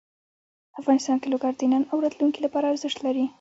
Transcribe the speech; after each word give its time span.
افغانستان 0.79 1.17
کې 1.21 1.27
لوگر 1.33 1.53
د 1.57 1.61
نن 1.73 1.83
او 1.91 1.97
راتلونکي 2.05 2.39
لپاره 2.45 2.65
ارزښت 2.71 2.97
لري. 3.05 3.25